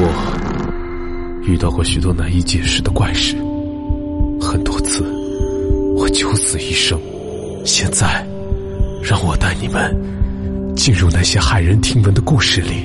[0.00, 3.34] 我遇到过许多难以解释的怪事，
[4.40, 5.02] 很多次
[5.96, 6.96] 我九死一生。
[7.64, 8.24] 现在，
[9.02, 9.92] 让我带你们
[10.76, 12.84] 进入那些骇人听闻的故事里。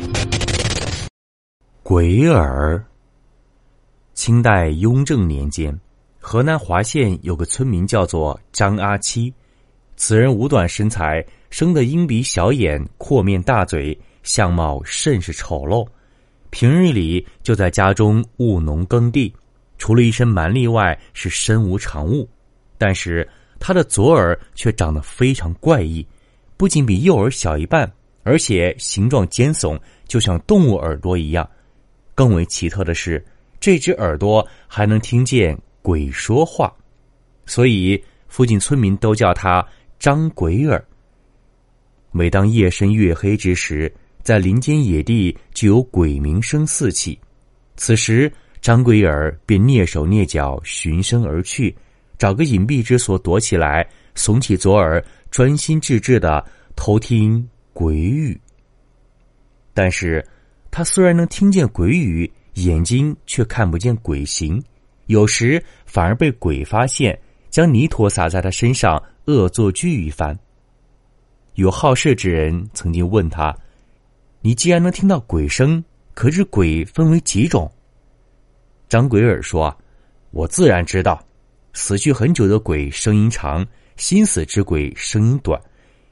[1.83, 2.83] 鬼耳。
[4.15, 5.79] 清代雍正年间，
[6.19, 9.31] 河南华县有个村民叫做张阿七，
[9.95, 15.87] 此人五短身材，生得鹰鼻小眼、阔面大嘴，相貌甚是丑陋。
[16.53, 19.33] 平日里就在家中务农耕地，
[19.79, 22.29] 除了一身蛮力外，是身无长物。
[22.77, 23.27] 但是
[23.59, 26.05] 他的左耳却长得非常怪异，
[26.55, 31.49] 不仅比右耳小一半，而且形状尖耸，就像动物耳朵一样。
[32.13, 33.25] 更为奇特的是，
[33.59, 36.71] 这只耳朵还能听见鬼说话，
[37.47, 39.65] 所以附近村民都叫他
[39.97, 40.85] 张鬼耳。
[42.11, 43.91] 每当夜深月黑之时，
[44.23, 47.19] 在林间野地就有鬼鸣声四起，
[47.75, 51.75] 此时张鬼儿便蹑手蹑脚循声而去，
[52.17, 56.43] 找个隐蔽之所躲起来，耸起左耳，专心致志的
[56.73, 58.39] 偷听鬼语。
[59.73, 60.25] 但是，
[60.71, 64.63] 他虽然能听见鬼语，眼睛却看不见鬼形，
[65.07, 70.37] 有时反而被鬼发现，将泥土撒在他身上，恶作剧一番。
[71.55, 73.53] 有好事之人曾经问他。
[74.45, 75.81] 你既然能听到鬼声，
[76.13, 77.71] 可是鬼分为几种？
[78.89, 79.73] 张鬼耳说
[80.31, 81.25] ：“我自然知道，
[81.71, 85.57] 死去很久的鬼声音长，心死之鬼声音短，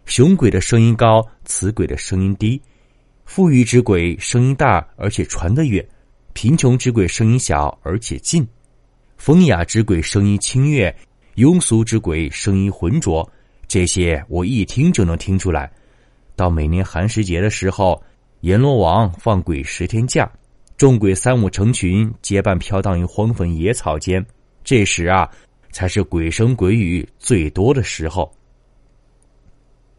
[0.06, 2.62] 雄鬼的声音高，雌鬼的声音低，
[3.26, 5.86] 富裕之鬼声音大而且传得远，
[6.32, 8.48] 贫穷之鬼声音小而且近，
[9.18, 10.96] 风雅之鬼声音清越，
[11.36, 13.30] 庸俗之鬼声音浑浊。
[13.68, 15.70] 这些我一听就能听出来。
[16.34, 18.02] 到每年寒食节的时候。”
[18.42, 20.28] 阎罗王放鬼十天假，
[20.75, 24.25] 众鬼三五成群，结伴飘荡于荒坟野草间。
[24.64, 25.30] 这时啊，
[25.72, 28.31] 才是鬼声鬼语最多的时候。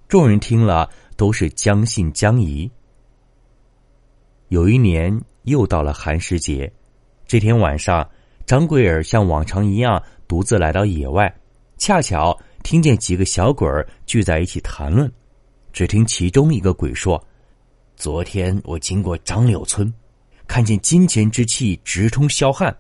[0.08, 2.69] 众人听了，都是将信将疑。
[4.48, 6.70] 有一年，又到了寒食节，
[7.28, 8.04] 这天晚上，
[8.44, 11.32] 张贵儿像往常一样，独自来到野外，
[11.78, 15.09] 恰巧听见几个小鬼儿聚在一起谈论。
[15.72, 17.24] 只听其中一个鬼说。
[17.97, 19.92] 昨天我经过张柳村，
[20.48, 22.76] 看见金钱之气直冲霄汉。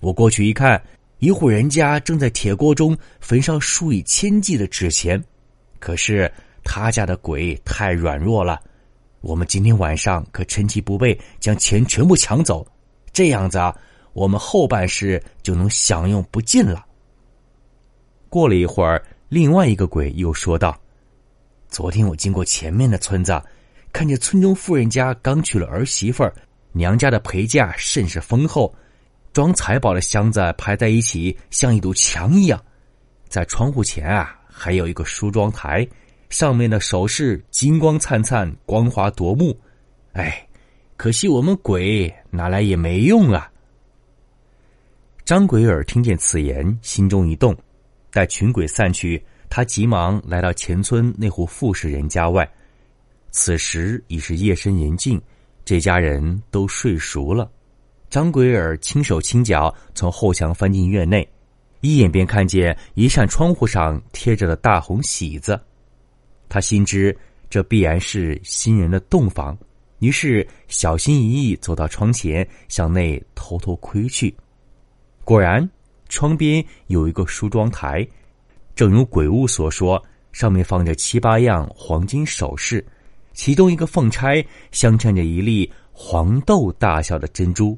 [0.00, 0.82] 我过去一看，
[1.18, 5.22] 一户人家正在铁锅中焚烧数以千计的纸钱，
[5.78, 6.30] 可是
[6.62, 8.60] 他家的鬼太软弱了。
[9.22, 12.66] 我们今天晚上可趁其不备，将钱全部抢走，
[13.12, 13.74] 这样子啊，
[14.12, 16.84] 我们后半世就能享用不尽了。
[18.28, 20.78] 过了一会儿，另外一个鬼又说道
[21.68, 23.40] ：“昨天我经过前面的村子。”
[23.92, 26.32] 看见村中富人家刚娶了儿媳妇儿，
[26.72, 28.74] 娘家的陪嫁甚是丰厚，
[29.32, 32.62] 装财宝的箱子排在一起，像一堵墙一样。
[33.28, 35.86] 在窗户前啊，还有一个梳妆台，
[36.30, 39.56] 上面的首饰金光灿灿，光华夺目。
[40.12, 40.46] 哎，
[40.96, 43.50] 可惜我们鬼拿来也没用啊。
[45.24, 47.56] 张鬼儿听见此言，心中一动，
[48.10, 52.48] 待群鬼散去，他急忙来到前村那户富士人家外。
[53.30, 55.20] 此时已是夜深人静，
[55.64, 57.50] 这家人都睡熟了。
[58.08, 61.26] 张鬼儿轻手轻脚从后墙翻进院内，
[61.80, 65.58] 一眼便看见一扇窗户上贴着的大红喜字。
[66.48, 67.16] 他心知
[67.48, 69.56] 这必然是新人的洞房，
[70.00, 74.34] 于是小心翼翼走到窗前，向内偷偷窥去。
[75.24, 75.68] 果然，
[76.08, 78.04] 窗边有一个梳妆台，
[78.74, 80.02] 正如鬼物所说，
[80.32, 82.84] 上面放着七八样黄金首饰。
[83.32, 87.76] 其中一个凤钗镶嵌着一粒黄豆大小的珍珠，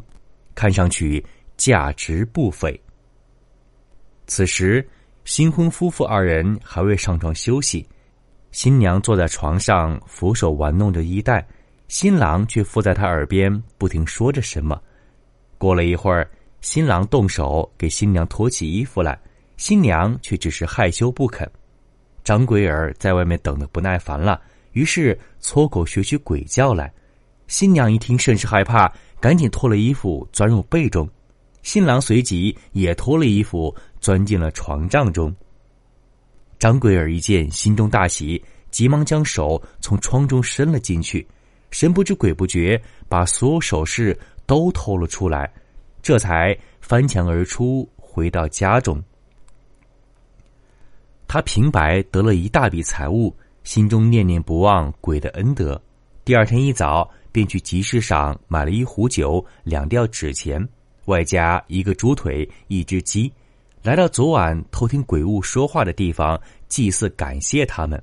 [0.55, 1.25] 看上去
[1.57, 2.79] 价值不菲。
[4.27, 4.87] 此时，
[5.25, 7.87] 新婚夫妇二人还未上床休息，
[8.51, 11.47] 新娘坐在床上扶手玩弄着衣带，
[11.89, 14.81] 新郎却附在她耳边不停说着什么。
[15.59, 16.29] 过了一会儿，
[16.61, 19.19] 新郎动手给新娘脱起衣服来，
[19.57, 21.49] 新娘却只是害羞不肯。
[22.25, 24.41] 张桂儿在外面等得不耐烦了。
[24.73, 26.93] 于是搓口学起鬼叫来，
[27.47, 31.09] 新娘一听甚是害怕，赶紧脱了衣服钻入被中，
[31.63, 35.35] 新郎随即也脱了衣服钻进了床帐中。
[36.59, 41.27] 张贵儿一见，心中大喜，急忙将手从窗中伸了进去，
[41.71, 45.53] 神不知鬼不觉把所有首饰都偷了出来，
[46.01, 49.03] 这才翻墙而出，回到家中。
[51.29, 53.35] 他平白得了一大笔财物。
[53.65, 55.81] 心中念念不忘鬼的恩德，
[56.25, 60.67] 第二天一早便去集市上买了一壶酒、两吊纸钱，
[61.05, 63.33] 外加一个猪腿、一只鸡，
[63.83, 68.03] 来到昨晚偷听鬼物说话的地方祭祀，感谢他们。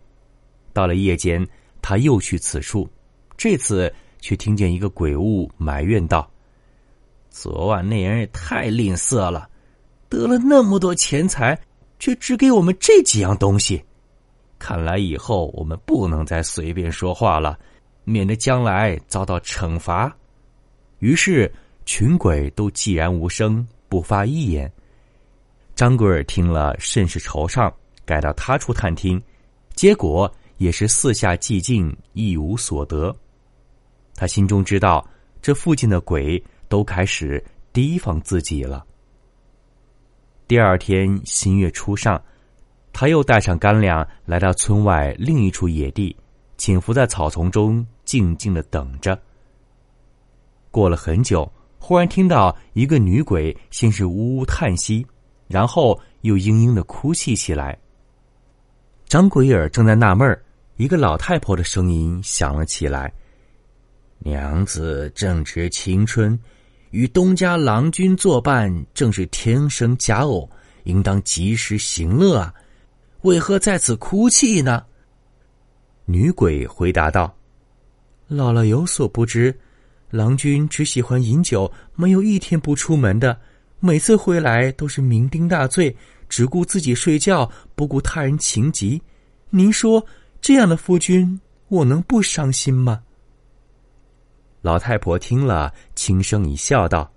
[0.71, 1.45] 到了夜间，
[1.81, 2.89] 他又去此处，
[3.37, 6.29] 这次却听见一个鬼物埋怨道
[7.29, 9.49] ：“昨晚那人也太吝啬了，
[10.07, 11.59] 得了那么多钱财，
[11.99, 13.83] 却只给我们这几样东西。
[14.59, 17.57] 看来以后我们不能再随便说话了。”
[18.05, 20.11] 免得将来遭到惩罚，
[20.97, 21.51] 于是
[21.85, 24.71] 群鬼都寂然无声，不发一言。
[25.75, 27.71] 张贵儿听了甚是惆怅，
[28.05, 29.21] 改到他处探听，
[29.75, 33.15] 结果也是四下寂静，一无所得。
[34.15, 35.07] 他心中知道，
[35.39, 38.83] 这附近的鬼都开始提防自己了。
[40.47, 42.19] 第二天新月初上，
[42.99, 46.13] 他又带上干粮，来到村外另一处野地，
[46.57, 47.87] 潜伏在草丛中。
[48.03, 49.17] 静静的等着。
[50.69, 55.07] 过了很久，忽然听到一个女鬼，先是呜呜叹息，
[55.47, 57.79] 然后又嘤嘤的哭泣起来。
[59.07, 60.43] 张鬼儿正在纳闷儿，
[60.75, 63.09] 一个老太婆的声音响了起来
[64.19, 66.37] ：“娘子正值青春，
[66.89, 70.49] 与东家郎君作伴，正是天生佳偶，
[70.83, 72.53] 应当及时行乐啊！
[73.21, 74.85] 为何在此哭泣呢？”
[76.05, 77.35] 女鬼回答道。
[78.29, 79.57] 姥姥有所不知，
[80.11, 83.39] 郎君只喜欢饮酒，没有一天不出门的。
[83.79, 85.95] 每次回来都是酩酊大醉，
[86.27, 89.01] 只顾自己睡觉，不顾他人情急。
[89.49, 90.05] 您说
[90.41, 91.39] 这样的夫君，
[91.69, 93.01] 我能不伤心吗？
[94.61, 97.11] 老太婆听了，轻声一笑，道：“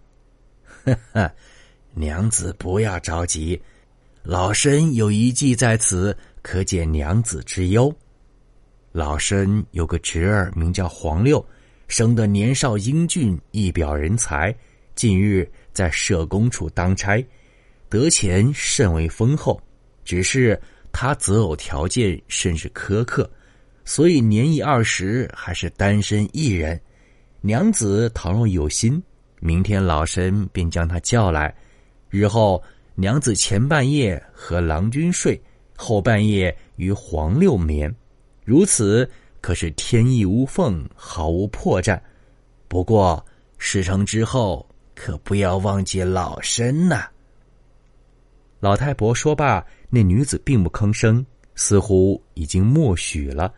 [0.84, 1.31] 呵呵，
[1.94, 3.60] 娘子不要着急，
[4.22, 7.92] 老身有一计在此，可解娘子之忧。”
[8.92, 11.44] 老身有个侄儿，名叫黄六，
[11.88, 14.54] 生得年少英俊，一表人才。
[14.94, 17.24] 近日在社工处当差，
[17.88, 19.60] 得钱甚为丰厚。
[20.04, 20.60] 只是
[20.92, 23.28] 他择偶条件甚是苛刻，
[23.84, 26.80] 所以年已二十还是单身一人。
[27.40, 29.02] 娘子倘若有心，
[29.40, 31.52] 明天老身便将他叫来。
[32.10, 32.62] 日后
[32.94, 35.40] 娘子前半夜和郎君睡，
[35.76, 37.92] 后半夜与黄六眠。
[38.44, 39.08] 如此
[39.40, 41.98] 可是天衣无缝，毫无破绽。
[42.68, 43.24] 不过
[43.56, 47.06] 事成之后，可不要忘记老身呐。
[48.60, 51.24] 老太婆说罢，那女子并不吭声，
[51.54, 53.52] 似乎已经默许了。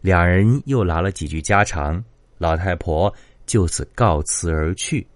[0.00, 2.02] 两人又聊了几句家常，
[2.38, 3.12] 老太婆
[3.46, 5.06] 就此告辞而去。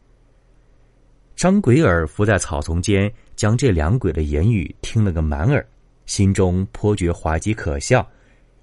[1.34, 5.64] 张鬼儿伏在草丛间，将这两鬼的言语听了个满耳，
[6.06, 8.05] 心中颇觉滑稽可笑。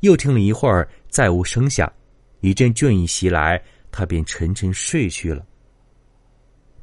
[0.01, 1.89] 又听了一会儿，再无声响，
[2.41, 5.45] 一阵倦意袭来，他便沉沉睡去了。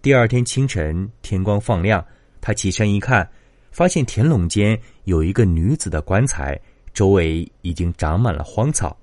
[0.00, 2.02] 第二天清晨，天光放亮，
[2.40, 3.28] 他起身一看，
[3.70, 6.58] 发现田垄间有一个女子的棺材，
[6.94, 8.96] 周围已经长满了荒草。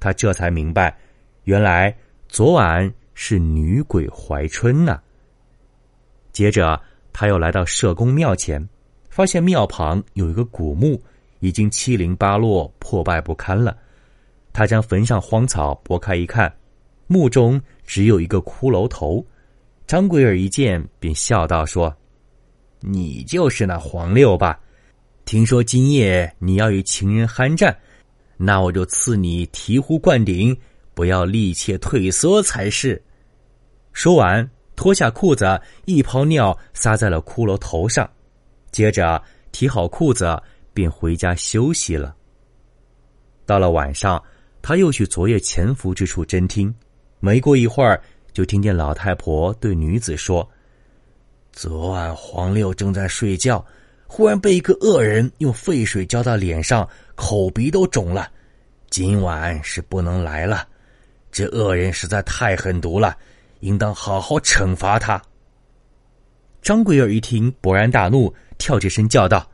[0.00, 0.98] 他这才明白，
[1.44, 1.96] 原来
[2.28, 5.00] 昨晚是女鬼怀春呢。
[6.32, 6.82] 接着，
[7.14, 8.68] 他又来到社公庙前，
[9.08, 11.02] 发现庙旁有一个古墓。
[11.40, 13.76] 已经七零八落、破败不堪了。
[14.50, 16.50] 他将坟上荒草拨开一看，
[17.06, 19.22] 墓中只有一个骷髅头。
[19.86, 21.94] 张贵儿一见，便笑道：“说，
[22.80, 24.58] 你就是那黄六吧？
[25.26, 27.76] 听说今夜你要与情人酣战，
[28.38, 30.56] 那我就赐你醍醐灌顶，
[30.94, 33.02] 不要力怯退缩才是。”
[33.92, 38.08] 说完，脱下裤子，一泡尿撒在了骷髅头上，
[38.70, 40.40] 接着提好裤子。
[40.74, 42.12] 便回家休息了。
[43.46, 44.20] 到了晚上，
[44.60, 46.74] 他又去昨夜潜伏之处侦听。
[47.20, 48.02] 没过一会儿，
[48.32, 50.50] 就听见老太婆对女子说
[51.54, 53.64] ：“昨晚黄六正在睡觉，
[54.08, 58.28] 忽然被一个恶人用沸水浇到脸上，口鼻都肿了。
[58.90, 60.66] 今晚是不能来了。
[61.30, 63.16] 这恶人实在太狠毒了，
[63.64, 65.20] 应当好好惩罚他。”
[66.60, 69.50] 张贵儿一听，勃然大怒，跳起身叫道。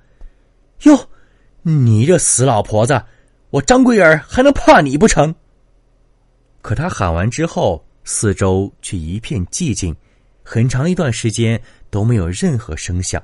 [0.83, 1.09] 哟，
[1.63, 3.01] 你这死老婆子，
[3.51, 5.35] 我张贵儿还能怕你不成？
[6.63, 9.95] 可他喊完之后，四周却一片寂静，
[10.43, 13.23] 很长一段时间都没有任何声响。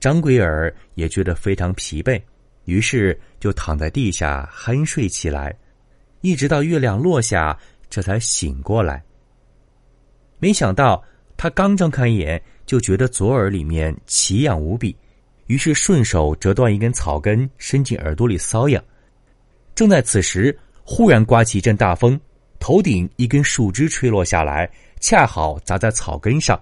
[0.00, 2.20] 张贵儿也觉得非常疲惫，
[2.64, 5.56] 于是就躺在地下酣睡起来，
[6.22, 7.56] 一直到月亮落下，
[7.88, 9.02] 这才醒过来。
[10.38, 11.02] 没想到
[11.36, 14.96] 他刚睁开眼，就觉得左耳里面奇痒无比。
[15.46, 18.82] 于是顺手折断一根草根，伸进耳朵里搔痒。
[19.74, 22.18] 正在此时，忽然刮起一阵大风，
[22.58, 26.60] 头顶一根树枝吹落下来，恰好砸在草根上，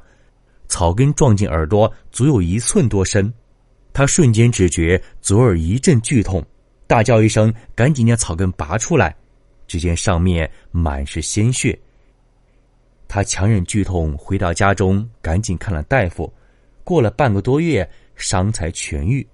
[0.69, 3.33] 草根撞进耳朵，足有一寸多深。
[3.93, 6.45] 他瞬间只觉左耳一阵剧痛，
[6.87, 9.14] 大叫一声，赶紧将草根拔出来。
[9.66, 11.78] 只见上面满是鲜血。
[13.14, 16.28] 他强忍剧痛回到家中，赶紧看了大夫。
[16.83, 19.25] 过了半个多月，伤才痊愈。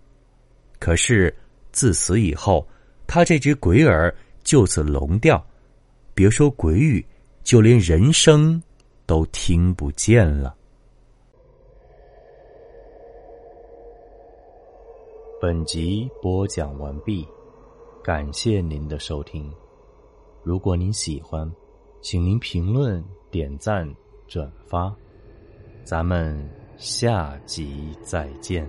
[0.78, 1.34] 可是
[1.72, 2.68] 自此以后，
[3.06, 5.42] 他这只鬼耳就此聋掉，
[6.14, 7.02] 别说鬼语，
[7.42, 8.62] 就连人声
[9.06, 10.54] 都听不见了。
[15.40, 17.26] 本集播讲完毕，
[18.04, 19.50] 感谢您的收听。
[20.42, 21.50] 如果您喜欢，
[22.02, 23.88] 请您评论、点赞、
[24.26, 24.94] 转发，
[25.84, 26.36] 咱们
[26.76, 28.68] 下集再见。